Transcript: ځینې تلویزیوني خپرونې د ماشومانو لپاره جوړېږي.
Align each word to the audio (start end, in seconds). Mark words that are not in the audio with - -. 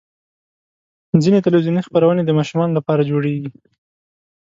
ځینې 1.23 1.39
تلویزیوني 1.45 1.81
خپرونې 1.87 2.21
د 2.25 2.31
ماشومانو 2.37 2.77
لپاره 2.77 3.07
جوړېږي. 3.11 3.47